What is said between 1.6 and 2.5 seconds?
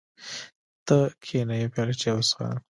یوه پیاله چای وڅښه.